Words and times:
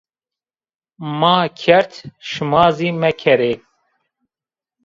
Ma 1.19 1.37
kerd, 1.61 1.93
şima 2.29 2.65
zî 2.75 2.89
mekerê 3.01 3.53